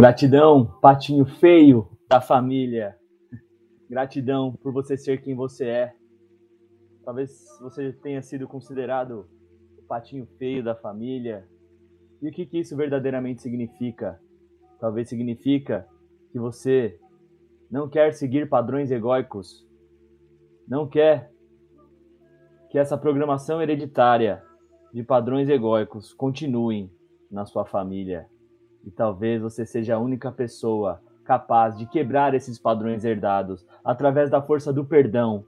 Gratidão, 0.00 0.64
patinho 0.80 1.26
feio 1.26 1.86
da 2.08 2.22
família. 2.22 2.96
Gratidão 3.86 4.50
por 4.50 4.72
você 4.72 4.96
ser 4.96 5.20
quem 5.20 5.34
você 5.34 5.66
é. 5.66 5.94
Talvez 7.04 7.46
você 7.60 7.92
tenha 7.92 8.22
sido 8.22 8.48
considerado 8.48 9.28
o 9.76 9.82
patinho 9.82 10.26
feio 10.38 10.64
da 10.64 10.74
família. 10.74 11.46
E 12.22 12.30
o 12.30 12.32
que, 12.32 12.46
que 12.46 12.60
isso 12.60 12.74
verdadeiramente 12.74 13.42
significa? 13.42 14.18
Talvez 14.80 15.06
significa 15.06 15.86
que 16.32 16.38
você 16.38 16.98
não 17.70 17.86
quer 17.86 18.14
seguir 18.14 18.48
padrões 18.48 18.90
egóicos, 18.90 19.68
não 20.66 20.88
quer 20.88 21.30
que 22.70 22.78
essa 22.78 22.96
programação 22.96 23.60
hereditária 23.60 24.42
de 24.94 25.02
padrões 25.02 25.50
egóicos 25.50 26.14
continuem 26.14 26.90
na 27.30 27.44
sua 27.44 27.66
família. 27.66 28.26
E 28.84 28.90
talvez 28.90 29.40
você 29.42 29.66
seja 29.66 29.96
a 29.96 29.98
única 29.98 30.32
pessoa 30.32 31.00
capaz 31.24 31.76
de 31.76 31.86
quebrar 31.86 32.34
esses 32.34 32.58
padrões 32.58 33.04
herdados 33.04 33.64
através 33.84 34.30
da 34.30 34.42
força 34.42 34.72
do 34.72 34.84
perdão 34.84 35.44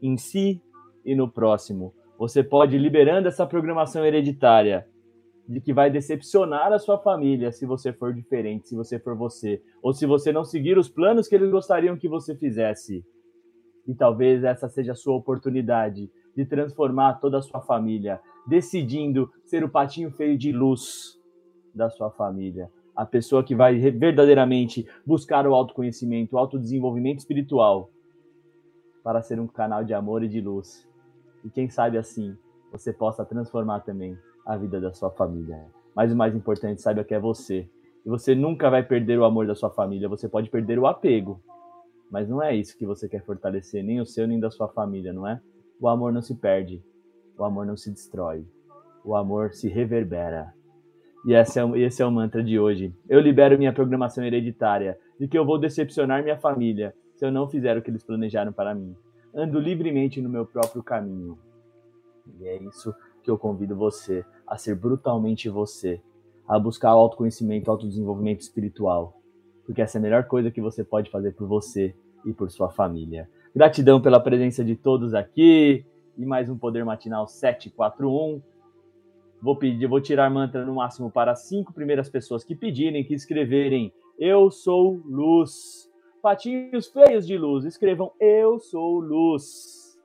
em 0.00 0.16
si 0.16 0.62
e 1.04 1.14
no 1.14 1.30
próximo. 1.30 1.92
Você 2.18 2.42
pode 2.42 2.76
ir 2.76 2.78
liberando 2.78 3.28
essa 3.28 3.46
programação 3.46 4.04
hereditária 4.04 4.86
de 5.46 5.60
que 5.60 5.74
vai 5.74 5.90
decepcionar 5.90 6.72
a 6.72 6.78
sua 6.78 6.98
família 6.98 7.52
se 7.52 7.66
você 7.66 7.92
for 7.92 8.14
diferente, 8.14 8.68
se 8.68 8.74
você 8.74 8.98
for 8.98 9.14
você, 9.14 9.62
ou 9.82 9.92
se 9.92 10.06
você 10.06 10.32
não 10.32 10.44
seguir 10.44 10.78
os 10.78 10.88
planos 10.88 11.28
que 11.28 11.34
eles 11.34 11.50
gostariam 11.50 11.98
que 11.98 12.08
você 12.08 12.34
fizesse. 12.34 13.04
E 13.86 13.94
talvez 13.94 14.42
essa 14.42 14.68
seja 14.68 14.92
a 14.92 14.96
sua 14.96 15.14
oportunidade 15.14 16.10
de 16.34 16.46
transformar 16.46 17.20
toda 17.20 17.38
a 17.38 17.42
sua 17.42 17.60
família, 17.60 18.20
decidindo 18.46 19.30
ser 19.44 19.62
o 19.62 19.68
patinho 19.68 20.10
feio 20.10 20.38
de 20.38 20.50
luz 20.50 21.22
da 21.74 21.90
sua 21.90 22.10
família. 22.10 22.70
A 22.94 23.04
pessoa 23.04 23.42
que 23.42 23.54
vai 23.54 23.78
verdadeiramente 23.78 24.86
buscar 25.04 25.46
o 25.46 25.54
autoconhecimento, 25.54 26.36
o 26.36 26.38
autodesenvolvimento 26.38 27.18
espiritual 27.18 27.90
para 29.02 29.20
ser 29.20 29.40
um 29.40 29.46
canal 29.46 29.84
de 29.84 29.92
amor 29.92 30.22
e 30.22 30.28
de 30.28 30.40
luz. 30.40 30.88
E 31.44 31.50
quem 31.50 31.68
sabe 31.68 31.98
assim 31.98 32.36
você 32.72 32.92
possa 32.92 33.24
transformar 33.24 33.80
também 33.80 34.18
a 34.44 34.56
vida 34.56 34.80
da 34.80 34.92
sua 34.92 35.10
família. 35.10 35.66
Mas 35.94 36.12
o 36.12 36.16
mais 36.16 36.34
importante, 36.34 36.82
saiba 36.82 37.04
que 37.04 37.14
é 37.14 37.20
você. 37.20 37.68
E 38.04 38.08
você 38.08 38.34
nunca 38.34 38.68
vai 38.68 38.82
perder 38.82 39.18
o 39.18 39.24
amor 39.24 39.46
da 39.46 39.54
sua 39.54 39.70
família, 39.70 40.08
você 40.08 40.28
pode 40.28 40.50
perder 40.50 40.78
o 40.78 40.86
apego. 40.86 41.40
Mas 42.10 42.28
não 42.28 42.42
é 42.42 42.54
isso 42.54 42.76
que 42.76 42.84
você 42.84 43.08
quer 43.08 43.24
fortalecer, 43.24 43.82
nem 43.82 44.00
o 44.00 44.06
seu, 44.06 44.26
nem 44.26 44.40
da 44.40 44.50
sua 44.50 44.68
família, 44.68 45.12
não 45.12 45.26
é? 45.26 45.40
O 45.80 45.88
amor 45.88 46.12
não 46.12 46.20
se 46.20 46.34
perde, 46.34 46.82
o 47.38 47.44
amor 47.44 47.66
não 47.66 47.76
se 47.76 47.90
destrói, 47.90 48.46
o 49.04 49.14
amor 49.14 49.52
se 49.52 49.68
reverbera. 49.68 50.52
E 51.24 51.32
esse 51.32 51.58
é, 51.58 51.78
esse 51.78 52.02
é 52.02 52.06
o 52.06 52.10
mantra 52.10 52.42
de 52.42 52.58
hoje. 52.58 52.94
Eu 53.08 53.18
libero 53.20 53.56
minha 53.56 53.72
programação 53.72 54.24
hereditária 54.24 54.98
de 55.18 55.26
que 55.26 55.38
eu 55.38 55.44
vou 55.44 55.58
decepcionar 55.58 56.22
minha 56.22 56.36
família 56.36 56.94
se 57.14 57.24
eu 57.24 57.32
não 57.32 57.48
fizer 57.48 57.76
o 57.76 57.82
que 57.82 57.90
eles 57.90 58.02
planejaram 58.02 58.52
para 58.52 58.74
mim. 58.74 58.94
Ando 59.34 59.58
livremente 59.58 60.20
no 60.20 60.28
meu 60.28 60.44
próprio 60.44 60.82
caminho. 60.82 61.38
E 62.38 62.46
é 62.46 62.62
isso 62.62 62.94
que 63.22 63.30
eu 63.30 63.38
convido 63.38 63.74
você 63.74 64.24
a 64.46 64.58
ser 64.58 64.74
brutalmente 64.74 65.48
você, 65.48 66.00
a 66.46 66.58
buscar 66.58 66.94
o 66.94 66.98
autoconhecimento, 66.98 67.70
autodesenvolvimento 67.70 68.40
espiritual, 68.40 69.18
porque 69.64 69.80
essa 69.80 69.96
é 69.96 70.00
a 70.00 70.02
melhor 70.02 70.24
coisa 70.24 70.50
que 70.50 70.60
você 70.60 70.84
pode 70.84 71.10
fazer 71.10 71.32
por 71.32 71.48
você 71.48 71.94
e 72.24 72.32
por 72.32 72.50
sua 72.50 72.70
família. 72.70 73.28
Gratidão 73.54 74.00
pela 74.00 74.20
presença 74.20 74.64
de 74.64 74.76
todos 74.76 75.14
aqui 75.14 75.86
e 76.18 76.26
mais 76.26 76.50
um 76.50 76.58
Poder 76.58 76.84
Matinal 76.84 77.26
741. 77.26 78.42
Vou 79.44 79.54
pedir, 79.54 79.86
vou 79.86 80.00
tirar 80.00 80.30
mantra 80.30 80.64
no 80.64 80.76
máximo 80.76 81.10
para 81.10 81.34
cinco 81.34 81.70
primeiras 81.70 82.08
pessoas 82.08 82.42
que 82.42 82.56
pedirem, 82.56 83.04
que 83.04 83.12
escreverem 83.12 83.92
Eu 84.18 84.50
sou 84.50 85.02
luz. 85.04 85.86
Patinhos 86.22 86.86
feios 86.86 87.26
de 87.26 87.36
luz, 87.36 87.66
escrevam 87.66 88.10
Eu 88.18 88.58
sou 88.58 88.98
luz 89.00 90.00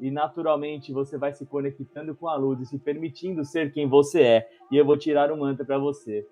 e 0.00 0.10
naturalmente 0.10 0.94
você 0.94 1.18
vai 1.18 1.34
se 1.34 1.44
conectando 1.44 2.14
com 2.14 2.26
a 2.26 2.36
luz 2.36 2.58
e 2.62 2.64
se 2.64 2.78
permitindo 2.78 3.44
ser 3.44 3.70
quem 3.70 3.86
você 3.86 4.22
é. 4.22 4.48
E 4.72 4.78
eu 4.78 4.84
vou 4.86 4.96
tirar 4.96 5.30
um 5.30 5.36
mantra 5.36 5.62
para 5.62 5.76
você. 5.76 6.26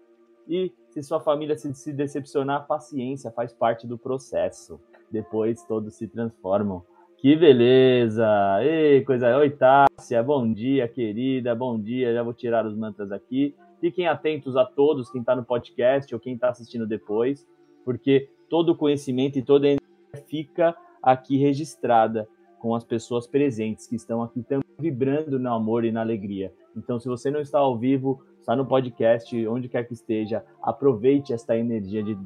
E 0.48 0.72
se 0.88 1.02
sua 1.02 1.20
família 1.20 1.54
se, 1.54 1.74
se 1.74 1.92
decepcionar, 1.92 2.66
paciência, 2.66 3.30
faz 3.30 3.52
parte 3.52 3.86
do 3.86 3.98
processo. 3.98 4.80
Depois 5.10 5.62
todos 5.64 5.96
se 5.96 6.08
transformam. 6.08 6.82
Que 7.20 7.34
beleza! 7.34 8.24
Ei, 8.62 9.04
coisa. 9.04 9.36
Oi, 9.36 9.50
Tássia, 9.50 10.22
bom 10.22 10.52
dia, 10.52 10.86
querida, 10.86 11.52
bom 11.52 11.76
dia. 11.76 12.14
Já 12.14 12.22
vou 12.22 12.32
tirar 12.32 12.64
os 12.64 12.76
mantras 12.76 13.10
aqui. 13.10 13.56
Fiquem 13.80 14.06
atentos 14.06 14.56
a 14.56 14.64
todos, 14.64 15.10
quem 15.10 15.20
está 15.20 15.34
no 15.34 15.44
podcast 15.44 16.14
ou 16.14 16.20
quem 16.20 16.34
está 16.34 16.48
assistindo 16.48 16.86
depois, 16.86 17.44
porque 17.84 18.30
todo 18.48 18.70
o 18.70 18.76
conhecimento 18.76 19.36
e 19.36 19.42
toda 19.42 19.66
a 19.66 19.70
energia 19.70 20.28
fica 20.28 20.76
aqui 21.02 21.36
registrada 21.36 22.28
com 22.60 22.72
as 22.72 22.84
pessoas 22.84 23.26
presentes 23.26 23.88
que 23.88 23.96
estão 23.96 24.22
aqui 24.22 24.44
também 24.44 24.68
vibrando 24.78 25.40
no 25.40 25.52
amor 25.52 25.84
e 25.84 25.90
na 25.90 26.02
alegria. 26.02 26.52
Então, 26.76 27.00
se 27.00 27.08
você 27.08 27.32
não 27.32 27.40
está 27.40 27.58
ao 27.58 27.76
vivo, 27.76 28.22
está 28.38 28.54
no 28.54 28.64
podcast, 28.64 29.44
onde 29.48 29.68
quer 29.68 29.82
que 29.88 29.92
esteja, 29.92 30.44
aproveite 30.62 31.32
esta 31.32 31.58
energia 31.58 32.00
de, 32.00 32.16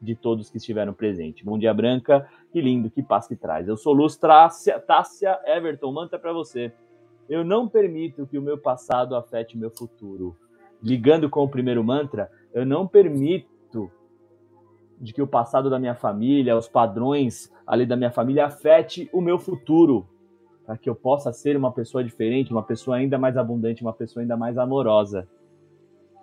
de 0.00 0.14
todos 0.14 0.50
que 0.50 0.56
estiveram 0.56 0.92
presentes. 0.92 1.44
Bom 1.44 1.58
dia, 1.58 1.74
Branca. 1.74 2.26
Que 2.52 2.60
lindo, 2.60 2.90
que 2.90 3.02
paz 3.02 3.28
que 3.28 3.36
traz. 3.36 3.68
Eu 3.68 3.76
sou 3.76 3.92
Luz 3.92 4.16
Tássia, 4.16 4.80
Tássia 4.80 5.38
Everton, 5.44 5.92
manta 5.92 6.18
para 6.18 6.32
você. 6.32 6.72
Eu 7.28 7.44
não 7.44 7.68
permito 7.68 8.26
que 8.26 8.38
o 8.38 8.42
meu 8.42 8.58
passado 8.58 9.14
afete 9.14 9.56
o 9.56 9.58
meu 9.58 9.70
futuro. 9.70 10.36
Ligando 10.82 11.28
com 11.28 11.44
o 11.44 11.48
primeiro 11.48 11.84
mantra, 11.84 12.30
eu 12.52 12.64
não 12.64 12.86
permito 12.86 13.90
de 15.00 15.12
que 15.12 15.22
o 15.22 15.26
passado 15.26 15.70
da 15.70 15.78
minha 15.78 15.94
família, 15.94 16.56
os 16.56 16.68
padrões 16.68 17.50
ali 17.66 17.86
da 17.86 17.96
minha 17.96 18.10
família 18.10 18.46
afete 18.46 19.08
o 19.12 19.20
meu 19.20 19.38
futuro, 19.38 20.06
para 20.66 20.76
que 20.76 20.90
eu 20.90 20.94
possa 20.94 21.32
ser 21.32 21.56
uma 21.56 21.72
pessoa 21.72 22.02
diferente, 22.04 22.52
uma 22.52 22.62
pessoa 22.62 22.96
ainda 22.96 23.18
mais 23.18 23.36
abundante, 23.36 23.82
uma 23.82 23.92
pessoa 23.92 24.22
ainda 24.22 24.36
mais 24.36 24.58
amorosa. 24.58 25.28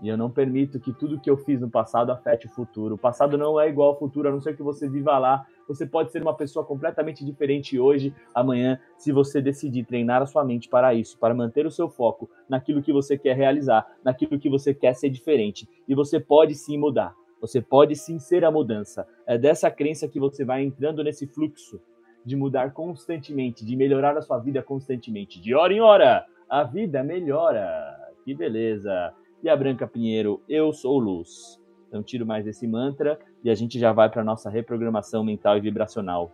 E 0.02 0.08
eu 0.08 0.18
não 0.18 0.30
permito 0.30 0.80
que 0.80 0.94
tudo 0.94 1.20
que 1.20 1.30
eu 1.30 1.38
fiz 1.38 1.60
no 1.60 1.70
passado 1.70 2.12
afete 2.12 2.46
o 2.46 2.50
futuro. 2.50 2.96
O 2.96 2.98
passado 2.98 3.38
não 3.38 3.60
é 3.60 3.68
igual 3.68 3.90
ao 3.90 4.00
futuro, 4.00 4.30
a 4.30 4.32
não 4.32 4.40
ser 4.40 4.56
que 4.56 4.62
você 4.62 4.88
viva 4.88 5.18
lá. 5.18 5.46
Você 5.68 5.86
pode 5.86 6.12
ser 6.12 6.22
uma 6.22 6.36
pessoa 6.36 6.64
completamente 6.64 7.26
diferente 7.26 7.80
hoje, 7.80 8.14
amanhã, 8.34 8.80
se 8.98 9.12
você 9.12 9.42
decidir 9.42 9.86
treinar 9.86 10.22
a 10.22 10.26
sua 10.26 10.46
mente 10.46 10.70
para 10.70 10.94
isso, 10.94 11.18
para 11.18 11.34
manter 11.34 11.66
o 11.66 11.72
seu 11.72 11.90
foco 11.90 12.30
naquilo 12.48 12.82
que 12.82 12.94
você 12.94 13.18
quer 13.18 13.36
realizar, 13.36 13.86
naquilo 14.04 14.40
que 14.40 14.50
você 14.50 14.74
quer 14.74 14.94
ser 14.94 15.10
diferente. 15.10 15.68
E 15.88 15.96
você 15.96 16.20
pode 16.20 16.54
sim 16.54 16.78
mudar. 16.78 17.14
Você 17.42 17.62
pode 17.62 17.96
sim 17.96 18.20
ser 18.20 18.46
a 18.46 18.52
mudança. 18.52 19.08
É 19.26 19.38
dessa 19.38 19.70
crença 19.70 20.08
que 20.08 20.20
você 20.20 20.46
vai 20.46 20.64
entrando 20.64 21.04
nesse 21.04 21.28
fluxo 21.28 21.80
de 22.24 22.36
mudar 22.36 22.74
constantemente, 22.74 23.66
de 23.66 23.76
melhorar 23.76 24.18
a 24.18 24.22
sua 24.22 24.38
vida 24.38 24.62
constantemente. 24.62 25.40
De 25.40 25.56
hora 25.56 25.74
em 25.74 25.80
hora, 25.80 26.26
a 26.50 26.64
vida 26.64 27.04
melhora. 27.04 27.96
Que 28.24 28.34
beleza. 28.34 29.14
E 29.48 29.50
a 29.50 29.56
Branca 29.56 29.88
Pinheiro, 29.88 30.42
eu 30.50 30.74
sou 30.74 31.00
luz. 31.00 31.58
Então 31.88 32.04
tiro 32.04 32.26
mais 32.26 32.46
esse 32.46 32.68
mantra 32.68 33.18
e 33.42 33.50
a 33.50 33.56
gente 33.56 33.80
já 33.80 33.94
vai 33.94 34.10
para 34.10 34.22
nossa 34.22 34.50
reprogramação 34.50 35.24
mental 35.24 35.58
e 35.58 35.62
vibracional, 35.62 36.34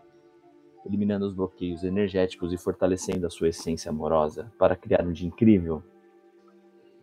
eliminando 0.84 1.24
os 1.24 1.32
bloqueios 1.36 1.84
energéticos 1.84 2.52
e 2.52 2.58
fortalecendo 2.58 3.28
a 3.28 3.30
sua 3.30 3.50
essência 3.50 3.92
amorosa 3.92 4.52
para 4.58 4.76
criar 4.76 5.06
um 5.06 5.12
dia 5.12 5.28
incrível. 5.28 5.84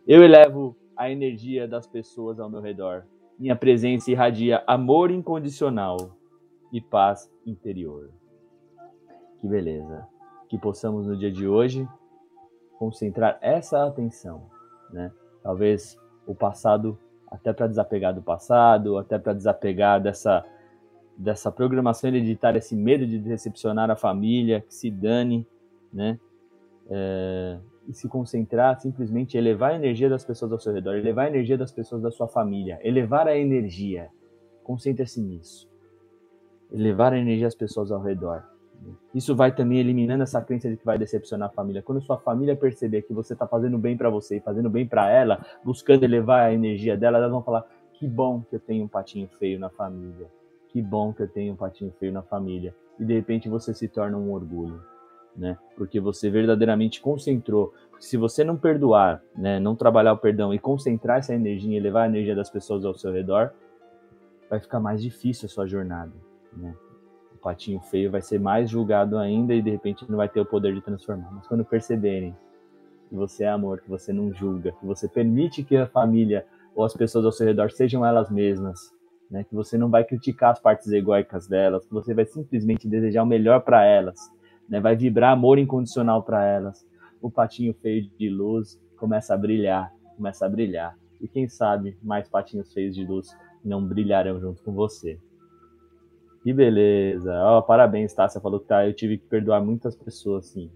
Eu 0.05 0.21
elevo 0.21 0.75
a 0.97 1.09
energia 1.09 1.65
das 1.65 1.87
pessoas 1.87 2.41
ao 2.41 2.49
meu 2.49 2.59
redor 2.59 3.05
minha 3.39 3.55
presença 3.55 4.11
irradia 4.11 4.65
amor 4.67 5.11
incondicional 5.11 5.95
e 6.73 6.81
paz 6.81 7.31
interior. 7.45 8.09
Que 9.39 9.47
beleza. 9.47 10.05
Que 10.49 10.57
possamos 10.57 11.07
no 11.07 11.15
dia 11.15 11.31
de 11.31 11.47
hoje 11.47 11.87
concentrar 12.77 13.39
essa 13.41 13.85
atenção, 13.87 14.49
né? 14.91 15.09
Talvez 15.43 15.97
o 16.25 16.35
passado, 16.35 16.97
até 17.29 17.51
para 17.53 17.67
desapegar 17.67 18.13
do 18.13 18.21
passado, 18.21 18.97
até 18.97 19.17
para 19.17 19.33
desapegar 19.33 20.01
dessa 20.01 20.45
dessa 21.17 21.51
programação 21.51 22.09
hereditária, 22.09 22.57
esse 22.57 22.75
medo 22.75 23.05
de 23.05 23.19
decepcionar 23.19 23.91
a 23.91 23.95
família, 23.95 24.61
que 24.61 24.73
se 24.73 24.89
dane, 24.89 25.45
né? 25.93 26.17
É, 26.89 27.59
e 27.87 27.93
se 27.93 28.07
concentrar 28.07 28.79
simplesmente 28.79 29.37
elevar 29.37 29.71
a 29.71 29.75
energia 29.75 30.09
das 30.09 30.25
pessoas 30.25 30.51
ao 30.51 30.59
seu 30.59 30.73
redor, 30.73 30.95
elevar 30.95 31.25
a 31.25 31.29
energia 31.29 31.57
das 31.57 31.71
pessoas 31.71 32.01
da 32.01 32.11
sua 32.11 32.27
família, 32.27 32.79
elevar 32.81 33.27
a 33.27 33.37
energia. 33.37 34.09
Concentre-se 34.63 35.21
nisso. 35.21 35.69
Elevar 36.71 37.13
a 37.13 37.17
energia 37.17 37.47
das 37.47 37.55
pessoas 37.55 37.91
ao 37.91 38.01
redor. 38.01 38.43
Isso 39.13 39.35
vai 39.35 39.53
também 39.53 39.79
eliminando 39.79 40.23
essa 40.23 40.41
crença 40.41 40.69
de 40.69 40.77
que 40.77 40.85
vai 40.85 40.97
decepcionar 40.97 41.49
a 41.49 41.51
família. 41.51 41.81
Quando 41.81 42.01
sua 42.01 42.17
família 42.17 42.55
perceber 42.55 43.03
que 43.03 43.13
você 43.13 43.33
está 43.33 43.47
fazendo 43.47 43.77
bem 43.77 43.95
para 43.95 44.09
você 44.09 44.37
e 44.37 44.39
fazendo 44.39 44.69
bem 44.69 44.87
para 44.87 45.09
ela, 45.09 45.45
buscando 45.63 46.03
elevar 46.03 46.47
a 46.47 46.53
energia 46.53 46.97
dela, 46.97 47.17
elas 47.17 47.31
vão 47.31 47.43
falar: 47.43 47.65
que 47.93 48.07
bom 48.07 48.41
que 48.41 48.55
eu 48.55 48.59
tenho 48.59 48.85
um 48.85 48.87
patinho 48.87 49.27
feio 49.39 49.59
na 49.59 49.69
família. 49.69 50.27
Que 50.69 50.81
bom 50.81 51.13
que 51.13 51.23
eu 51.23 51.27
tenho 51.27 51.53
um 51.53 51.55
patinho 51.55 51.93
feio 51.99 52.11
na 52.11 52.21
família. 52.21 52.73
E 52.99 53.05
de 53.05 53.13
repente 53.13 53.49
você 53.49 53.73
se 53.73 53.87
torna 53.87 54.17
um 54.17 54.31
orgulho 54.31 54.81
né? 55.35 55.57
Porque 55.75 55.99
você 55.99 56.29
verdadeiramente 56.29 57.01
concentrou. 57.01 57.73
Se 57.99 58.17
você 58.17 58.43
não 58.43 58.57
perdoar, 58.57 59.21
né, 59.35 59.59
não 59.59 59.75
trabalhar 59.75 60.13
o 60.13 60.17
perdão 60.17 60.53
e 60.53 60.59
concentrar 60.59 61.19
essa 61.19 61.33
energia 61.33 61.77
e 61.77 61.79
levar 61.79 62.03
a 62.03 62.07
energia 62.07 62.35
das 62.35 62.49
pessoas 62.49 62.83
ao 62.83 62.95
seu 62.95 63.11
redor, 63.11 63.51
vai 64.49 64.59
ficar 64.59 64.79
mais 64.79 65.01
difícil 65.01 65.45
a 65.45 65.49
sua 65.49 65.67
jornada, 65.67 66.11
né? 66.55 66.75
Patinho 67.41 67.79
feio 67.79 68.11
vai 68.11 68.21
ser 68.21 68.39
mais 68.39 68.69
julgado 68.69 69.17
ainda 69.17 69.53
e 69.53 69.61
de 69.61 69.71
repente 69.71 70.09
não 70.09 70.17
vai 70.17 70.29
ter 70.29 70.39
o 70.39 70.45
poder 70.45 70.73
de 70.73 70.81
transformar. 70.81 71.31
Mas 71.31 71.47
quando 71.47 71.65
perceberem 71.65 72.35
que 73.09 73.15
você 73.15 73.43
é 73.43 73.49
amor, 73.49 73.81
que 73.81 73.89
você 73.89 74.13
não 74.13 74.31
julga, 74.31 74.71
que 74.73 74.85
você 74.85 75.07
permite 75.07 75.63
que 75.63 75.75
a 75.75 75.87
família 75.87 76.45
ou 76.75 76.85
as 76.85 76.93
pessoas 76.93 77.25
ao 77.25 77.31
seu 77.31 77.45
redor 77.45 77.71
sejam 77.71 78.05
elas 78.05 78.29
mesmas, 78.29 78.93
né? 79.29 79.43
Que 79.43 79.55
você 79.55 79.77
não 79.77 79.89
vai 79.89 80.03
criticar 80.03 80.51
as 80.51 80.59
partes 80.59 80.91
egóicas 80.91 81.47
delas, 81.47 81.85
que 81.85 81.93
você 81.93 82.13
vai 82.13 82.25
simplesmente 82.25 82.87
desejar 82.87 83.23
o 83.23 83.25
melhor 83.25 83.61
para 83.61 83.83
elas, 83.85 84.19
né? 84.69 84.79
Vai 84.79 84.95
vibrar 84.95 85.33
amor 85.33 85.57
incondicional 85.57 86.23
para 86.23 86.45
elas. 86.45 86.85
O 87.21 87.29
patinho 87.29 87.73
feio 87.73 88.09
de 88.17 88.29
luz 88.29 88.79
começa 88.97 89.33
a 89.33 89.37
brilhar, 89.37 89.91
começa 90.15 90.45
a 90.45 90.49
brilhar. 90.49 90.97
E 91.19 91.27
quem 91.27 91.47
sabe 91.47 91.97
mais 92.01 92.29
patinhos 92.29 92.73
feios 92.73 92.95
de 92.95 93.05
luz 93.05 93.35
não 93.63 93.85
brilharão 93.85 94.39
junto 94.39 94.61
com 94.63 94.73
você. 94.73 95.19
Que 96.43 96.51
beleza. 96.51 97.33
Oh, 97.43 97.61
parabéns, 97.61 98.13
tá? 98.13 98.27
Você 98.27 98.39
falou 98.39 98.59
que 98.59 98.67
tá, 98.67 98.85
eu 98.85 98.93
tive 98.93 99.17
que 99.17 99.25
perdoar 99.25 99.63
muitas 99.63 99.95
pessoas, 99.95 100.47
sim. 100.47 100.71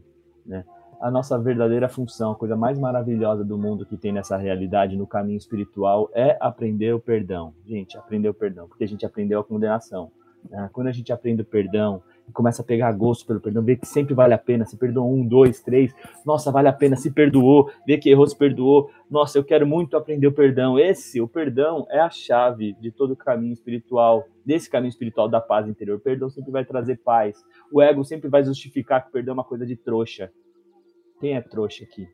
Né? 0.45 0.63
A 1.01 1.09
nossa 1.09 1.37
verdadeira 1.39 1.89
função, 1.89 2.31
a 2.31 2.35
coisa 2.35 2.55
mais 2.55 2.77
maravilhosa 2.79 3.43
do 3.43 3.57
mundo 3.57 3.85
que 3.85 3.97
tem 3.97 4.11
nessa 4.11 4.37
realidade, 4.37 4.95
no 4.95 5.07
caminho 5.07 5.37
espiritual, 5.37 6.09
é 6.13 6.37
aprender 6.39 6.93
o 6.93 6.99
perdão. 6.99 7.53
Gente, 7.65 7.97
aprender 7.97 8.29
o 8.29 8.33
perdão, 8.33 8.67
porque 8.67 8.83
a 8.83 8.87
gente 8.87 9.05
aprendeu 9.05 9.39
a 9.39 9.43
condenação. 9.43 10.11
Né? 10.49 10.69
Quando 10.71 10.87
a 10.87 10.91
gente 10.91 11.11
aprende 11.11 11.41
o 11.41 11.45
perdão, 11.45 12.01
começa 12.33 12.61
a 12.61 12.65
pegar 12.65 12.91
gosto 12.91 13.25
pelo 13.25 13.39
perdão, 13.39 13.63
vê 13.63 13.75
que 13.75 13.85
sempre 13.85 14.13
vale 14.13 14.33
a 14.33 14.37
pena, 14.37 14.65
se 14.65 14.77
perdoou 14.77 15.13
um, 15.13 15.25
dois, 15.25 15.61
três, 15.61 15.93
nossa, 16.25 16.51
vale 16.51 16.67
a 16.67 16.73
pena, 16.73 16.95
se 16.95 17.11
perdoou, 17.11 17.69
vê 17.85 17.97
que 17.97 18.09
errou, 18.09 18.27
se 18.27 18.37
perdoou, 18.37 18.89
nossa, 19.09 19.37
eu 19.37 19.43
quero 19.43 19.67
muito 19.67 19.95
aprender 19.95 20.27
o 20.27 20.31
perdão. 20.31 20.79
Esse, 20.79 21.21
o 21.21 21.27
perdão, 21.27 21.85
é 21.89 21.99
a 21.99 22.09
chave 22.09 22.73
de 22.73 22.91
todo 22.91 23.11
o 23.11 23.15
caminho 23.15 23.53
espiritual, 23.53 24.25
desse 24.45 24.69
caminho 24.69 24.89
espiritual 24.89 25.29
da 25.29 25.39
paz 25.39 25.67
interior. 25.67 25.97
O 25.97 26.01
perdão 26.01 26.29
sempre 26.29 26.51
vai 26.51 26.65
trazer 26.65 26.97
paz. 26.97 27.37
O 27.71 27.81
ego 27.81 28.03
sempre 28.03 28.29
vai 28.29 28.43
justificar 28.43 29.03
que 29.03 29.09
o 29.09 29.11
perdão 29.11 29.33
é 29.33 29.35
uma 29.35 29.43
coisa 29.43 29.65
de 29.65 29.75
trouxa. 29.75 30.31
Quem 31.19 31.35
é 31.35 31.41
trouxa 31.41 31.83
aqui? 31.83 32.07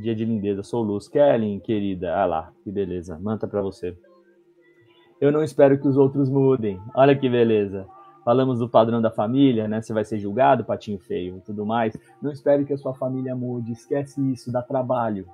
Dia 0.00 0.14
de 0.14 0.24
lindeza, 0.24 0.62
sou 0.62 0.82
luz. 0.82 1.08
Kellen, 1.08 1.58
querida, 1.60 2.14
ah 2.14 2.26
lá, 2.26 2.52
que 2.62 2.70
beleza, 2.70 3.18
manta 3.18 3.48
para 3.48 3.62
você. 3.62 3.96
Eu 5.18 5.32
não 5.32 5.42
espero 5.42 5.78
que 5.78 5.88
os 5.88 5.96
outros 5.96 6.28
mudem. 6.28 6.78
Olha 6.94 7.16
que 7.16 7.28
beleza. 7.28 7.86
Falamos 8.22 8.58
do 8.58 8.68
padrão 8.68 9.00
da 9.00 9.10
família, 9.10 9.66
né? 9.66 9.80
Você 9.80 9.94
vai 9.94 10.04
ser 10.04 10.18
julgado, 10.18 10.64
patinho 10.64 10.98
feio 10.98 11.38
e 11.38 11.40
tudo 11.40 11.64
mais. 11.64 11.96
Não 12.20 12.30
espere 12.30 12.66
que 12.66 12.72
a 12.74 12.76
sua 12.76 12.92
família 12.92 13.34
mude. 13.34 13.72
Esquece 13.72 14.20
isso, 14.30 14.52
dá 14.52 14.60
trabalho. 14.60 15.26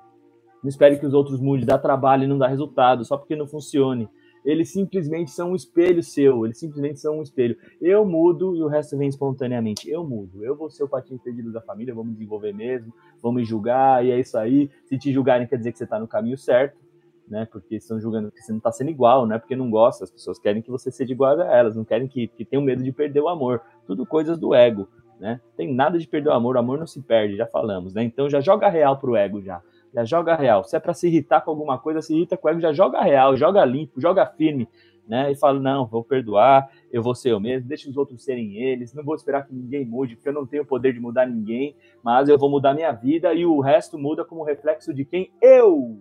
Não 0.63 0.69
espere 0.69 0.97
que 0.97 1.05
os 1.05 1.13
outros 1.13 1.41
mudem, 1.41 1.65
dá 1.65 1.77
trabalho 1.77 2.23
e 2.23 2.27
não 2.27 2.37
dá 2.37 2.47
resultado, 2.47 3.03
só 3.03 3.17
porque 3.17 3.35
não 3.35 3.45
funcione. 3.45 4.07
Eles 4.45 4.71
simplesmente 4.71 5.31
são 5.31 5.51
um 5.51 5.55
espelho 5.55 6.01
seu, 6.01 6.45
eles 6.45 6.57
simplesmente 6.57 6.99
são 6.99 7.19
um 7.19 7.21
espelho. 7.21 7.57
Eu 7.81 8.05
mudo 8.05 8.55
e 8.55 8.63
o 8.63 8.67
resto 8.67 8.97
vem 8.97 9.09
espontaneamente. 9.09 9.89
Eu 9.89 10.05
mudo, 10.07 10.43
eu 10.45 10.55
vou 10.55 10.69
ser 10.69 10.83
o 10.83 10.87
patinho 10.87 11.19
feio 11.19 11.51
da 11.51 11.61
família, 11.61 11.93
me 11.93 12.13
desenvolver 12.13 12.53
mesmo, 12.53 12.93
vão 13.21 13.33
me 13.33 13.43
julgar 13.43 14.05
e 14.05 14.11
é 14.11 14.19
isso 14.19 14.37
aí. 14.37 14.69
Se 14.85 14.97
te 14.97 15.11
julgarem, 15.11 15.47
quer 15.47 15.57
dizer 15.57 15.73
que 15.73 15.77
você 15.77 15.83
está 15.83 15.99
no 15.99 16.07
caminho 16.07 16.37
certo 16.37 16.82
né? 17.27 17.47
Porque 17.51 17.75
estão 17.75 17.99
julgando 17.99 18.31
que 18.31 18.41
você 18.41 18.51
não 18.51 18.57
está 18.57 18.71
sendo 18.71 18.89
igual, 18.89 19.25
não 19.25 19.35
é 19.35 19.39
porque 19.39 19.55
não 19.55 19.69
gosta, 19.69 20.03
as 20.03 20.11
pessoas 20.11 20.39
querem 20.39 20.61
que 20.61 20.69
você 20.69 20.91
seja 20.91 21.11
igual 21.11 21.39
a 21.39 21.45
elas, 21.45 21.75
não 21.75 21.83
querem 21.83 22.07
que, 22.07 22.27
que 22.27 22.45
tenham 22.45 22.63
medo 22.63 22.83
de 22.83 22.91
perder 22.91 23.21
o 23.21 23.29
amor. 23.29 23.61
Tudo 23.85 24.05
coisas 24.05 24.37
do 24.37 24.53
ego, 24.53 24.87
né? 25.19 25.39
Tem 25.55 25.73
nada 25.73 25.97
de 25.97 26.07
perder 26.07 26.29
o 26.29 26.33
amor, 26.33 26.55
o 26.55 26.59
amor 26.59 26.77
não 26.77 26.87
se 26.87 27.01
perde, 27.01 27.35
já 27.35 27.47
falamos, 27.47 27.93
né? 27.93 28.03
Então 28.03 28.29
já 28.29 28.41
joga 28.41 28.69
real 28.69 28.97
pro 28.97 29.15
ego 29.15 29.41
já. 29.41 29.61
Já 29.93 30.03
joga 30.03 30.35
real. 30.35 30.63
Se 30.63 30.75
é 30.75 30.79
para 30.79 30.93
se 30.93 31.07
irritar 31.07 31.41
com 31.41 31.51
alguma 31.51 31.77
coisa, 31.77 32.01
se 32.01 32.15
irrita 32.15 32.35
com 32.35 32.47
o 32.47 32.51
ego, 32.51 32.59
já 32.59 32.73
joga 32.73 33.01
real, 33.01 33.37
joga 33.37 33.63
limpo, 33.63 34.01
joga 34.01 34.25
firme, 34.25 34.67
né? 35.07 35.31
E 35.31 35.35
fala: 35.35 35.59
"Não, 35.59 35.85
vou 35.85 36.03
perdoar, 36.03 36.67
eu 36.91 37.01
vou 37.01 37.13
ser 37.13 37.31
eu 37.31 37.39
mesmo, 37.39 37.67
deixa 37.67 37.89
os 37.89 37.95
outros 37.95 38.23
serem 38.23 38.57
eles, 38.57 38.93
não 38.93 39.03
vou 39.03 39.15
esperar 39.15 39.45
que 39.45 39.53
ninguém 39.53 39.85
mude, 39.85 40.15
porque 40.15 40.29
eu 40.29 40.33
não 40.33 40.47
tenho 40.47 40.63
o 40.63 40.65
poder 40.65 40.93
de 40.93 40.99
mudar 40.99 41.27
ninguém, 41.27 41.75
mas 42.03 42.27
eu 42.27 42.39
vou 42.39 42.49
mudar 42.49 42.73
minha 42.73 42.91
vida 42.91 43.33
e 43.33 43.45
o 43.45 43.59
resto 43.59 43.99
muda 43.99 44.25
como 44.25 44.43
reflexo 44.43 44.93
de 44.93 45.05
quem 45.05 45.31
eu 45.39 45.99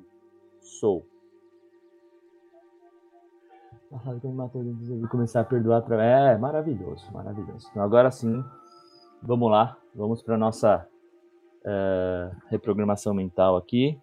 sou." 0.61 1.12
Me 3.93 4.33
matou 4.33 4.65
e 4.65 5.07
começar 5.09 5.43
a 5.43 5.45
perdoar 5.45 5.79
através. 5.79 6.35
É 6.35 6.39
maravilhoso, 6.39 7.13
maravilhoso. 7.13 7.69
Então 7.71 7.83
agora 7.83 8.11
sim, 8.11 8.43
vamos 9.23 9.51
lá, 9.51 9.77
vamos 9.95 10.23
para 10.23 10.39
nossa 10.39 10.89
uh, 11.61 12.35
reprogramação 12.49 13.13
mental 13.13 13.55
aqui. 13.55 14.01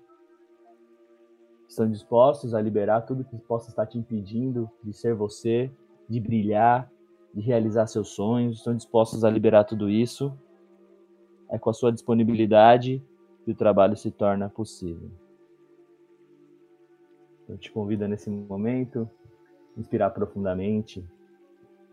Estão 1.67 1.89
dispostos 1.89 2.53
a 2.53 2.61
liberar 2.61 3.01
tudo 3.01 3.23
que 3.23 3.35
possa 3.39 3.71
estar 3.71 3.87
te 3.87 3.97
impedindo 3.97 4.69
de 4.83 4.93
ser 4.93 5.15
você, 5.15 5.71
de 6.07 6.19
brilhar, 6.19 6.91
de 7.33 7.41
realizar 7.41 7.87
seus 7.87 8.09
sonhos? 8.09 8.57
Estão 8.57 8.75
dispostos 8.75 9.23
a 9.23 9.29
liberar 9.29 9.63
tudo 9.63 9.89
isso? 9.89 10.31
É 11.49 11.57
com 11.57 11.71
a 11.71 11.73
sua 11.73 11.91
disponibilidade 11.91 13.03
que 13.43 13.51
o 13.51 13.55
trabalho 13.55 13.97
se 13.97 14.11
torna 14.11 14.49
possível. 14.49 15.09
Eu 17.47 17.57
te 17.57 17.71
convido 17.71 18.07
nesse 18.07 18.29
momento 18.29 19.09
Inspirar 19.79 20.11
profundamente. 20.11 21.03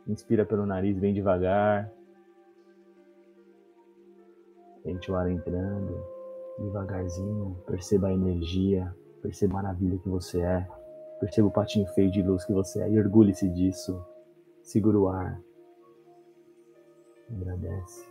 Inspira 0.07 0.45
pelo 0.45 0.67
nariz 0.67 0.99
bem 0.99 1.15
devagar. 1.15 1.91
Sente 4.83 5.11
o 5.11 5.17
ar 5.17 5.31
entrando 5.31 6.17
devagarzinho. 6.59 7.57
Perceba 7.67 8.09
a 8.09 8.13
energia. 8.13 8.95
Perceba 9.23 9.55
a 9.55 9.63
maravilha 9.63 9.99
que 9.99 10.09
você 10.09 10.41
é. 10.41 10.69
Perceba 11.21 11.49
o 11.49 11.51
patinho 11.51 11.87
feio 11.89 12.11
de 12.11 12.23
luz 12.23 12.45
que 12.45 12.53
você 12.53 12.83
é 12.83 12.91
e 12.91 12.99
orgulhe-se 12.99 13.49
disso. 13.49 14.05
Segura 14.63 14.99
o 14.99 15.09
ar. 15.09 15.41
Agradece. 17.31 18.09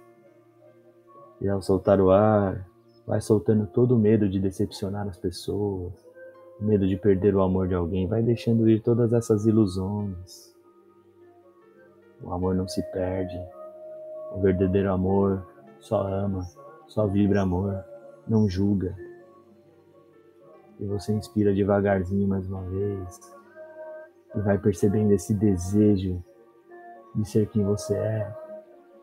E 1.41 1.47
ao 1.47 1.61
soltar 1.61 1.99
o 1.99 2.11
ar, 2.11 2.65
vai 3.05 3.21
soltando 3.21 3.67
todo 3.67 3.95
o 3.95 3.99
medo 3.99 4.27
de 4.27 4.39
decepcionar 4.39 5.07
as 5.07 5.17
pessoas, 5.17 6.04
medo 6.59 6.87
de 6.87 6.95
perder 6.97 7.35
o 7.35 7.41
amor 7.41 7.67
de 7.67 7.75
alguém, 7.75 8.07
vai 8.07 8.21
deixando 8.21 8.69
ir 8.69 8.81
todas 8.81 9.13
essas 9.13 9.45
ilusões. 9.45 10.53
O 12.21 12.31
amor 12.31 12.55
não 12.55 12.67
se 12.67 12.81
perde. 12.91 13.37
O 14.33 14.41
verdadeiro 14.41 14.91
amor 14.91 15.45
só 15.79 16.07
ama, 16.07 16.41
só 16.87 17.05
vibra 17.05 17.41
amor, 17.41 17.83
não 18.27 18.49
julga. 18.49 18.95
E 20.79 20.85
você 20.85 21.13
inspira 21.13 21.53
devagarzinho 21.53 22.27
mais 22.27 22.47
uma 22.49 22.61
vez 22.63 23.19
e 24.35 24.39
vai 24.39 24.57
percebendo 24.57 25.11
esse 25.11 25.33
desejo 25.33 26.21
de 27.15 27.25
ser 27.25 27.47
quem 27.47 27.63
você 27.63 27.95
é, 27.95 28.35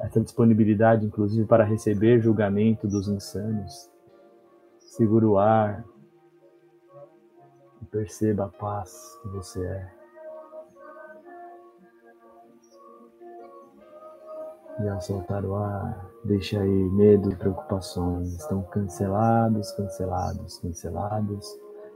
essa 0.01 0.21
disponibilidade, 0.21 1.07
inclusive, 1.07 1.47
para 1.47 1.65
receber 1.65 2.21
julgamento 2.21 2.87
dos 2.87 3.09
insanos. 3.09 3.89
Segura 4.79 5.27
o 5.27 5.39
ar, 5.39 5.85
e 7.83 7.85
perceba 7.87 8.45
a 8.45 8.49
paz 8.49 9.19
que 9.21 9.29
você 9.29 9.61
é. 9.65 9.91
E 14.81 14.89
ao 14.89 15.01
soltar 15.01 15.45
o 15.45 15.55
ar, 15.55 16.11
deixa 16.25 16.61
aí 16.61 16.91
medo 16.91 17.31
e 17.31 17.37
preocupações. 17.37 18.33
Estão 18.33 18.63
cancelados, 18.63 19.71
cancelados, 19.73 20.59
cancelados. 20.59 21.47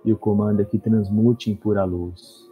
E 0.05 0.13
o 0.13 0.19
comando 0.19 0.61
é 0.61 0.65
que 0.65 0.79
transmute 0.79 1.51
em 1.51 1.57
pura 1.57 1.85
luz. 1.85 2.47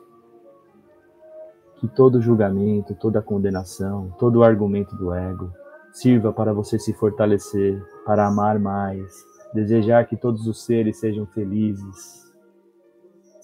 Que 1.76 1.86
todo 1.88 2.22
julgamento, 2.22 2.94
toda 2.94 3.20
condenação, 3.20 4.14
todo 4.18 4.42
argumento 4.42 4.96
do 4.96 5.12
ego 5.12 5.52
sirva 5.92 6.32
para 6.32 6.52
você 6.52 6.78
se 6.78 6.92
fortalecer, 6.92 7.80
para 8.04 8.26
amar 8.26 8.58
mais, 8.58 9.12
desejar 9.52 10.06
que 10.06 10.16
todos 10.16 10.46
os 10.48 10.64
seres 10.64 10.98
sejam 10.98 11.26
felizes, 11.26 12.23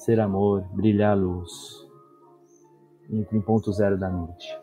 ser 0.00 0.18
amor, 0.18 0.64
brilhar 0.72 1.12
a 1.12 1.14
luz. 1.14 1.86
Entre 3.10 3.36
em 3.36 3.40
ponto 3.40 3.70
zero 3.70 3.98
da 3.98 4.08
mente. 4.08 4.58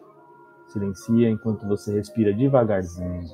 Silencia 0.69 1.29
enquanto 1.29 1.67
você 1.67 1.93
respira 1.93 2.33
devagarzinho. 2.33 3.27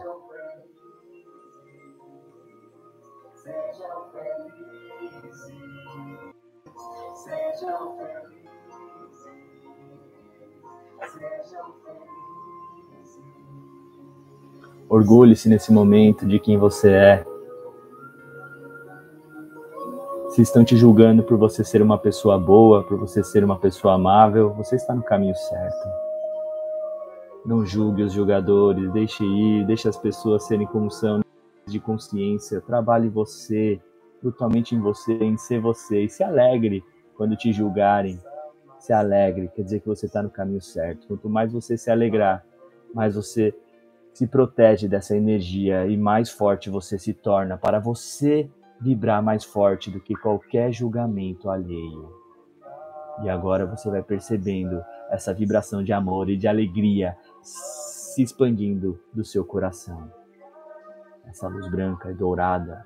Orgulhe-se 14.90 15.50
nesse 15.50 15.72
momento 15.72 16.28
de 16.28 16.38
quem 16.38 16.58
você 16.58 16.92
é, 16.92 17.26
se 20.34 20.42
estão 20.42 20.66
te 20.66 20.76
julgando 20.76 21.22
por 21.22 21.38
você 21.38 21.64
ser 21.64 21.80
uma 21.80 21.96
pessoa 21.96 22.40
boa, 22.40 22.84
por 22.84 22.98
você 22.98 23.24
ser 23.24 23.44
uma 23.44 23.60
pessoa 23.60 23.94
amável, 23.94 24.52
você 24.56 24.78
está 24.78 24.96
no 24.96 25.04
caminho 25.04 25.36
certo. 25.36 25.88
Não 27.46 27.64
julgue 27.64 28.02
os 28.02 28.14
julgadores, 28.14 28.92
deixe 28.92 29.24
ir, 29.24 29.64
deixe 29.68 29.88
as 29.88 29.96
pessoas 29.96 30.48
serem 30.48 30.66
como 30.66 30.90
são 30.90 31.22
de 31.68 31.80
consciência. 31.80 32.60
Trabalhe 32.62 33.10
você, 33.10 33.80
totalmente 34.24 34.74
em 34.74 34.80
você, 34.80 35.14
em 35.14 35.38
ser 35.38 35.60
você, 35.60 36.06
e 36.06 36.10
se 36.10 36.24
alegre 36.24 36.84
quando 37.16 37.38
te 37.38 37.54
julgarem. 37.54 38.20
se 38.80 38.92
alegre, 38.92 39.52
quer 39.56 39.62
dizer 39.62 39.82
que 39.82 39.88
você 39.88 40.08
está 40.08 40.24
no 40.24 40.32
caminho 40.32 40.62
certo. 40.62 41.06
Quanto 41.08 41.30
mais 41.30 41.54
você 41.54 41.78
se 41.78 41.92
alegrar, 41.92 42.44
mais 42.92 43.14
você 43.14 43.54
se 44.12 44.26
protege 44.26 44.88
dessa 44.88 45.16
energia 45.16 45.86
e 45.86 45.96
mais 45.96 46.32
forte 46.32 46.72
você 46.72 46.98
se 46.98 47.14
torna 47.14 47.56
para 47.56 47.80
você 47.80 48.50
vibrar 48.84 49.24
mais 49.24 49.46
forte 49.46 49.90
do 49.90 50.00
que 50.00 50.14
qualquer 50.14 50.72
julgamento 50.72 51.50
alheio. 51.50 52.12
E 53.24 53.30
agora 53.30 53.66
você 53.66 53.90
vai 53.90 54.04
percebendo 54.04 54.84
essa 55.10 55.34
vibração 55.34 55.84
de 55.84 55.94
amor 55.94 56.30
e 56.30 56.36
de 56.36 56.48
alegria 56.48 57.16
se 57.42 58.22
expandindo 58.22 59.00
do 59.14 59.24
seu 59.24 59.46
coração. 59.46 60.12
Essa 61.26 61.48
luz 61.48 61.68
branca 61.70 62.12
e 62.12 62.14
dourada 62.14 62.86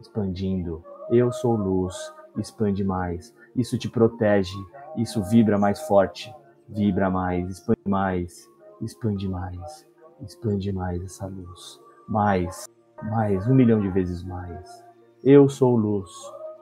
expandindo. 0.00 0.82
Eu 1.10 1.30
sou 1.32 1.56
luz, 1.56 1.94
expande 2.38 2.84
mais. 2.84 3.34
Isso 3.54 3.78
te 3.78 3.88
protege, 3.88 4.56
isso 4.96 5.22
vibra 5.22 5.58
mais 5.58 5.80
forte, 5.82 6.34
vibra 6.68 7.10
mais, 7.10 7.50
expande 7.50 7.88
mais, 7.88 8.50
expande 8.80 9.28
mais, 9.28 9.86
expande 10.20 10.72
mais 10.72 11.02
essa 11.02 11.26
luz. 11.26 11.80
Mais, 12.08 12.66
mais, 13.02 13.46
um 13.46 13.54
milhão 13.54 13.80
de 13.80 13.88
vezes 13.90 14.22
mais. 14.22 14.83
Eu 15.26 15.48
sou 15.48 15.74
luz, 15.74 16.10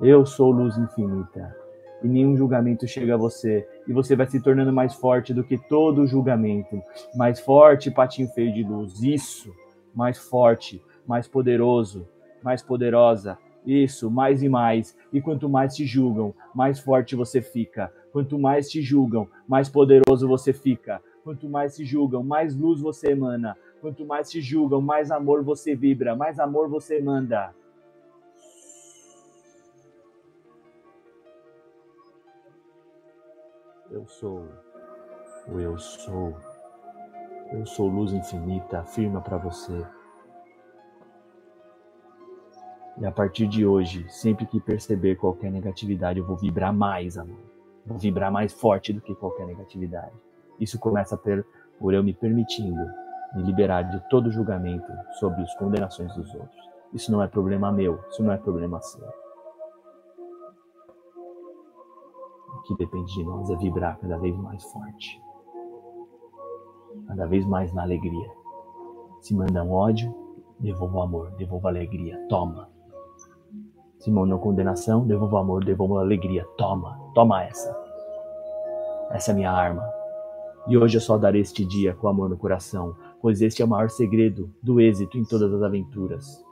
eu 0.00 0.24
sou 0.24 0.52
luz 0.52 0.78
infinita. 0.78 1.52
E 2.00 2.06
nenhum 2.06 2.36
julgamento 2.36 2.86
chega 2.86 3.14
a 3.14 3.16
você. 3.16 3.66
E 3.88 3.92
você 3.92 4.14
vai 4.14 4.28
se 4.28 4.40
tornando 4.40 4.72
mais 4.72 4.94
forte 4.94 5.34
do 5.34 5.42
que 5.42 5.58
todo 5.58 6.06
julgamento. 6.06 6.80
Mais 7.16 7.40
forte, 7.40 7.90
patinho 7.90 8.28
feio 8.28 8.54
de 8.54 8.62
luz. 8.62 9.02
Isso, 9.02 9.52
mais 9.92 10.16
forte, 10.16 10.80
mais 11.04 11.26
poderoso, 11.26 12.06
mais 12.40 12.62
poderosa. 12.62 13.36
Isso, 13.66 14.08
mais 14.08 14.44
e 14.44 14.48
mais. 14.48 14.96
E 15.12 15.20
quanto 15.20 15.48
mais 15.48 15.74
te 15.74 15.84
julgam, 15.84 16.32
mais 16.54 16.78
forte 16.78 17.16
você 17.16 17.42
fica. 17.42 17.92
Quanto 18.12 18.38
mais 18.38 18.70
te 18.70 18.80
julgam, 18.80 19.26
mais 19.48 19.68
poderoso 19.68 20.28
você 20.28 20.52
fica. 20.52 21.02
Quanto 21.24 21.48
mais 21.48 21.74
te 21.74 21.84
julgam, 21.84 22.22
mais 22.22 22.54
luz 22.54 22.80
você 22.80 23.10
emana. 23.10 23.56
Quanto 23.80 24.06
mais 24.06 24.30
te 24.30 24.40
julgam, 24.40 24.80
mais 24.80 25.10
amor 25.10 25.42
você 25.42 25.74
vibra, 25.74 26.14
mais 26.14 26.38
amor 26.38 26.68
você 26.68 27.02
manda. 27.02 27.52
Eu 33.92 34.08
sou 34.08 34.48
o 35.48 35.60
eu 35.60 35.78
sou. 35.78 36.34
Eu 37.52 37.66
sou 37.66 37.88
luz 37.88 38.12
infinita, 38.12 38.80
afirma 38.80 39.20
para 39.20 39.36
você. 39.36 39.86
E 42.98 43.04
a 43.04 43.12
partir 43.12 43.46
de 43.46 43.66
hoje, 43.66 44.06
sempre 44.08 44.46
que 44.46 44.58
perceber 44.58 45.16
qualquer 45.16 45.50
negatividade, 45.50 46.18
eu 46.18 46.26
vou 46.26 46.36
vibrar 46.36 46.72
mais, 46.72 47.18
amor. 47.18 47.44
Vou 47.84 47.98
vibrar 47.98 48.32
mais 48.32 48.52
forte 48.52 48.94
do 48.94 49.00
que 49.02 49.14
qualquer 49.14 49.46
negatividade. 49.46 50.14
Isso 50.58 50.78
começa 50.78 51.14
por, 51.14 51.44
por 51.78 51.92
eu 51.92 52.02
me 52.02 52.14
permitindo 52.14 52.82
me 53.34 53.42
liberar 53.42 53.82
de 53.82 54.00
todo 54.08 54.30
julgamento 54.30 54.90
sobre 55.18 55.42
as 55.42 55.54
condenações 55.56 56.14
dos 56.14 56.34
outros. 56.34 56.70
Isso 56.94 57.12
não 57.12 57.22
é 57.22 57.26
problema 57.26 57.70
meu, 57.70 58.02
isso 58.08 58.22
não 58.22 58.32
é 58.32 58.38
problema 58.38 58.80
seu. 58.80 59.06
Que 62.64 62.76
depende 62.76 63.12
de 63.12 63.24
nós 63.24 63.50
é 63.50 63.56
vibrar 63.56 63.98
cada 63.98 64.18
vez 64.18 64.36
mais 64.36 64.62
forte, 64.64 65.20
cada 67.08 67.26
vez 67.26 67.44
mais 67.44 67.72
na 67.72 67.82
alegria. 67.82 68.30
Se 69.20 69.34
mandam 69.34 69.70
ódio, 69.70 70.14
devolva 70.60 71.04
amor, 71.04 71.30
devolva 71.32 71.68
alegria, 71.68 72.18
toma. 72.28 72.68
Se 73.98 74.10
mandam 74.10 74.38
condenação, 74.38 75.06
devolva 75.06 75.40
amor, 75.40 75.64
devolva 75.64 76.00
alegria, 76.00 76.44
toma, 76.56 76.98
toma 77.14 77.42
essa. 77.44 77.76
Essa 79.10 79.30
é 79.30 79.32
a 79.32 79.36
minha 79.36 79.52
arma. 79.52 79.82
E 80.66 80.76
hoje 80.78 80.96
eu 80.96 81.00
só 81.00 81.18
darei 81.18 81.40
este 81.40 81.64
dia 81.64 81.94
com 81.94 82.08
amor 82.08 82.28
no 82.28 82.36
coração, 82.36 82.94
pois 83.20 83.42
este 83.42 83.62
é 83.62 83.64
o 83.64 83.68
maior 83.68 83.90
segredo 83.90 84.50
do 84.62 84.80
êxito 84.80 85.18
em 85.18 85.24
todas 85.24 85.52
as 85.52 85.62
aventuras. 85.62 86.44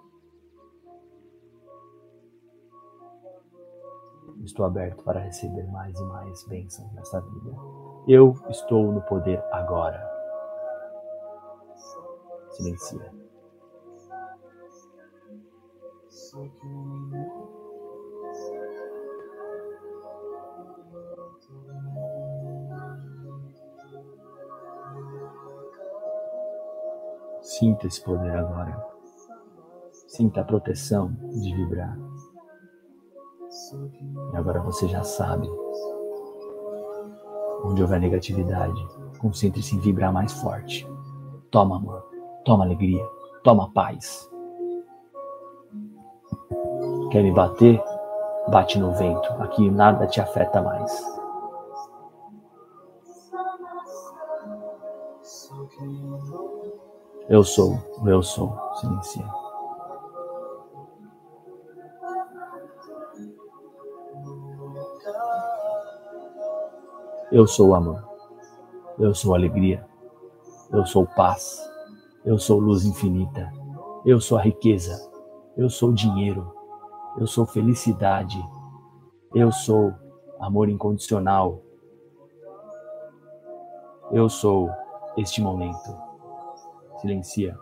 Estou 4.51 4.67
aberto 4.67 5.05
para 5.05 5.21
receber 5.21 5.65
mais 5.69 5.97
e 5.97 6.05
mais 6.07 6.45
bênçãos 6.49 6.93
nesta 6.93 7.21
vida. 7.21 7.53
Eu 8.09 8.35
estou 8.49 8.91
no 8.91 9.01
poder 9.03 9.41
agora. 9.53 10.05
Silencia. 12.51 13.15
Sinta 27.41 27.87
esse 27.87 28.03
poder 28.03 28.37
agora. 28.37 28.85
Sinta 30.09 30.41
a 30.41 30.45
proteção 30.45 31.13
de 31.41 31.55
vibrar. 31.55 31.97
E 34.33 34.37
agora 34.37 34.61
você 34.61 34.89
já 34.89 35.03
sabe. 35.03 35.49
Onde 37.65 37.83
houver 37.83 38.01
negatividade, 38.01 38.87
concentre-se 39.19 39.77
em 39.77 39.81
vibrar 39.81 40.13
mais 40.13 40.33
forte. 40.33 40.89
Toma 41.51 41.77
amor, 41.77 42.03
toma 42.45 42.65
alegria, 42.65 43.05
toma 43.45 43.71
paz. 43.73 44.31
Quer 47.11 47.23
me 47.23 47.33
bater? 47.33 47.83
Bate 48.49 48.79
no 48.79 48.93
vento. 48.93 49.33
Aqui 49.41 49.71
nada 49.71 50.07
te 50.07 50.21
afeta 50.21 50.63
mais. 50.63 51.21
Eu 57.29 57.45
sou, 57.45 57.79
eu 58.07 58.23
sou. 58.23 58.53
Silencia. 58.75 59.40
Eu 67.33 67.47
sou 67.47 67.75
amor. 67.75 68.05
Eu 68.99 69.15
sou 69.15 69.35
alegria. 69.35 69.87
Eu 70.73 70.85
sou 70.85 71.07
paz. 71.07 71.59
Eu 72.25 72.39
sou 72.39 72.59
luz 72.59 72.85
infinita. 72.85 73.53
Eu 74.05 74.21
sou 74.21 74.39
a 74.39 74.43
riqueza. 74.43 75.11
Eu 75.57 75.71
sou 75.71 75.93
dinheiro. 75.93 76.53
Eu 77.19 77.27
sou 77.27 77.47
felicidade. 77.47 78.39
Eu 79.35 79.51
sou 79.53 79.93
amor 80.39 80.69
incondicional. 80.69 81.63
Eu 84.11 84.29
sou 84.29 84.71
este 85.17 85.41
momento 85.41 86.11
silencia. 87.01 87.57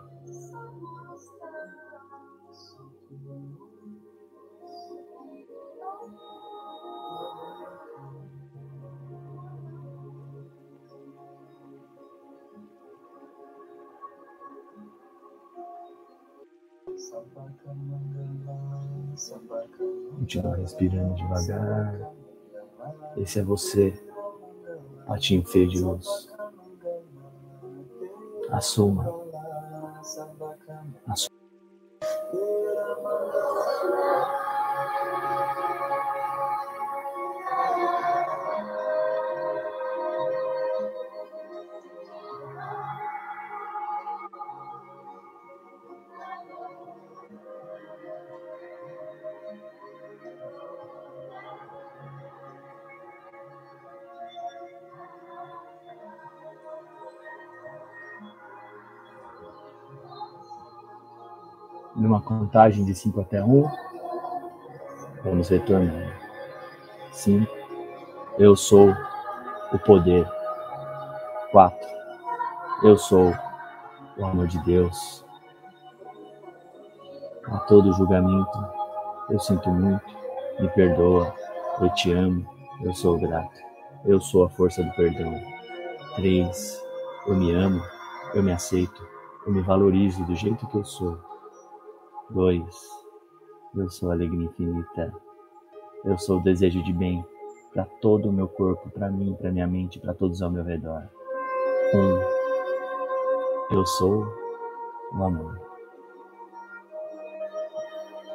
Continua 20.17 20.55
respirando 20.55 21.15
devagar. 21.15 22.11
Esse 23.17 23.39
é 23.39 23.43
você, 23.43 23.93
patinho 25.05 25.45
feio 25.45 25.67
de 25.67 25.81
luz. 25.81 26.29
Assuma 28.49 29.29
numa 61.99 62.21
contagem 62.21 62.85
de 62.85 62.95
5 62.95 63.21
até 63.21 63.43
1. 63.43 63.47
Um, 63.47 63.69
vamos 65.23 65.49
retornando. 65.49 66.11
5. 67.11 67.45
Eu 68.37 68.55
sou 68.55 68.95
o 69.73 69.79
poder. 69.79 70.25
4. 71.51 71.77
Eu 72.83 72.97
sou 72.97 73.33
o 74.17 74.25
amor 74.25 74.47
de 74.47 74.63
Deus. 74.63 75.25
A 77.45 77.57
todo 77.59 77.93
julgamento, 77.93 78.65
eu 79.29 79.39
sinto 79.39 79.69
muito, 79.71 80.05
me 80.59 80.69
perdoa, 80.69 81.33
eu 81.81 81.89
te 81.95 82.11
amo, 82.13 82.45
eu 82.83 82.93
sou 82.93 83.17
grato. 83.17 83.59
eu 84.05 84.21
sou 84.21 84.45
a 84.45 84.49
força 84.49 84.83
do 84.83 84.91
perdão. 84.91 85.33
3. 86.15 86.83
Eu 87.27 87.35
me 87.35 87.51
amo, 87.51 87.81
eu 88.33 88.43
me 88.43 88.51
aceito, 88.51 89.05
eu 89.45 89.51
me 89.51 89.61
valorizo 89.61 90.23
do 90.25 90.35
jeito 90.35 90.67
que 90.67 90.75
eu 90.75 90.85
sou. 90.85 91.28
2. 92.31 92.65
Eu 93.75 93.89
sou 93.89 94.11
alegria 94.11 94.45
infinita. 94.45 95.13
Eu 96.03 96.17
sou 96.17 96.39
o 96.39 96.43
desejo 96.43 96.83
de 96.83 96.93
bem 96.93 97.25
para 97.73 97.85
todo 98.01 98.29
o 98.29 98.33
meu 98.33 98.47
corpo, 98.47 98.89
para 98.89 99.09
mim, 99.09 99.35
para 99.35 99.51
minha 99.51 99.67
mente, 99.67 99.99
para 99.99 100.13
todos 100.13 100.41
ao 100.41 100.49
meu 100.49 100.63
redor. 100.63 101.03
1. 101.93 101.97
Um, 101.97 102.39
eu 103.71 103.85
sou 103.85 104.25
o 105.13 105.23
amor. 105.23 105.59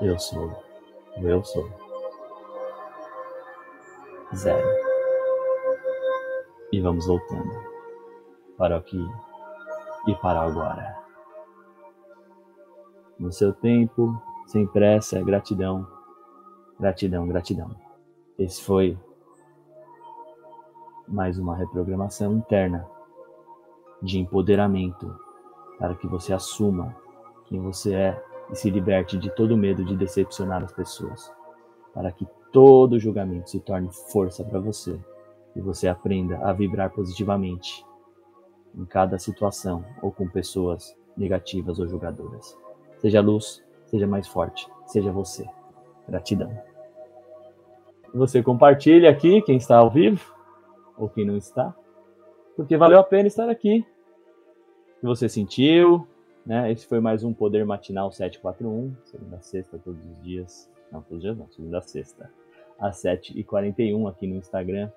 Eu 0.00 0.18
sou 0.18 0.46
o 1.16 1.28
eu 1.28 1.42
sou. 1.44 1.68
Zero. 4.34 4.66
E 6.72 6.80
vamos 6.80 7.06
voltando 7.06 7.52
para 8.56 8.76
o 8.76 8.78
aqui 8.78 9.06
e 10.08 10.14
para 10.16 10.40
agora. 10.40 11.03
No 13.18 13.32
seu 13.32 13.52
tempo, 13.52 14.20
sem 14.46 14.66
pressa, 14.66 15.22
gratidão, 15.22 15.86
gratidão, 16.78 17.26
gratidão. 17.26 17.70
Esse 18.38 18.62
foi 18.62 18.98
mais 21.06 21.38
uma 21.38 21.56
reprogramação 21.56 22.32
interna 22.32 22.86
de 24.02 24.18
empoderamento 24.18 25.14
para 25.78 25.94
que 25.94 26.06
você 26.06 26.32
assuma 26.32 26.94
quem 27.46 27.60
você 27.60 27.94
é 27.94 28.24
e 28.50 28.56
se 28.56 28.70
liberte 28.70 29.16
de 29.16 29.30
todo 29.30 29.56
medo 29.56 29.84
de 29.84 29.96
decepcionar 29.96 30.62
as 30.62 30.72
pessoas, 30.72 31.32
para 31.92 32.10
que 32.10 32.26
todo 32.52 32.98
julgamento 32.98 33.50
se 33.50 33.60
torne 33.60 33.90
força 34.10 34.44
para 34.44 34.60
você 34.60 34.98
e 35.54 35.60
você 35.60 35.88
aprenda 35.88 36.38
a 36.38 36.52
vibrar 36.52 36.90
positivamente 36.90 37.84
em 38.74 38.84
cada 38.84 39.18
situação 39.18 39.84
ou 40.02 40.10
com 40.10 40.28
pessoas 40.28 40.96
negativas 41.16 41.78
ou 41.78 41.86
julgadoras. 41.86 42.63
Seja 43.04 43.20
luz, 43.20 43.62
seja 43.84 44.06
mais 44.06 44.26
forte, 44.26 44.66
seja 44.86 45.12
você. 45.12 45.44
Gratidão. 46.08 46.58
Você 48.14 48.42
compartilha 48.42 49.10
aqui, 49.10 49.42
quem 49.42 49.58
está 49.58 49.76
ao 49.76 49.90
vivo 49.90 50.34
ou 50.96 51.06
quem 51.06 51.22
não 51.22 51.36
está, 51.36 51.76
porque 52.56 52.78
valeu 52.78 52.98
a 52.98 53.04
pena 53.04 53.26
estar 53.26 53.50
aqui. 53.50 53.84
Que 54.98 55.06
você 55.06 55.28
sentiu, 55.28 56.08
né? 56.46 56.72
Esse 56.72 56.86
foi 56.86 56.98
mais 56.98 57.22
um 57.22 57.34
Poder 57.34 57.66
Matinal 57.66 58.10
741, 58.10 58.96
segunda 59.04 59.36
a 59.36 59.40
sexta, 59.42 59.78
todos 59.84 60.00
os 60.02 60.22
dias. 60.22 60.70
Não, 60.90 61.02
todos 61.02 61.18
os 61.18 61.22
dias 61.24 61.36
não, 61.36 61.50
segunda 61.50 61.80
a 61.80 61.82
sexta. 61.82 62.32
Às 62.78 63.02
7h41 63.02 64.08
aqui 64.08 64.26
no 64.26 64.36
Instagram, 64.36 64.90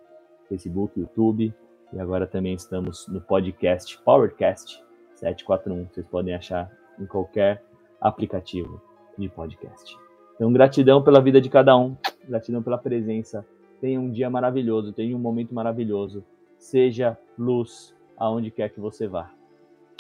Facebook, 0.47 0.97
YouTube. 0.97 1.53
E 1.91 1.99
agora 1.99 2.25
também 2.25 2.53
estamos 2.53 3.05
no 3.09 3.19
podcast 3.19 4.01
Powercast 4.01 4.81
741. 5.15 5.87
Vocês 5.87 6.07
podem 6.07 6.33
achar 6.33 6.71
em 6.97 7.05
qualquer 7.05 7.67
aplicativo 7.99 8.81
de 9.17 9.29
podcast. 9.29 9.97
Então, 10.35 10.51
gratidão 10.53 11.01
pela 11.01 11.21
vida 11.21 11.41
de 11.41 11.49
cada 11.49 11.77
um, 11.77 11.95
gratidão 12.27 12.61
pela 12.61 12.77
presença. 12.77 13.45
Tenha 13.81 13.99
um 13.99 14.11
dia 14.11 14.29
maravilhoso, 14.29 14.93
tenha 14.93 15.15
um 15.15 15.19
momento 15.19 15.53
maravilhoso. 15.53 16.23
Seja 16.57 17.17
luz 17.37 17.95
aonde 18.17 18.51
quer 18.51 18.69
que 18.69 18.79
você 18.79 19.07
vá. 19.07 19.31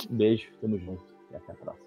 Um 0.09 0.15
beijo, 0.15 0.49
tamo 0.61 0.77
junto 0.77 1.03
e 1.31 1.35
até 1.35 1.51
a 1.51 1.55
próxima. 1.55 1.86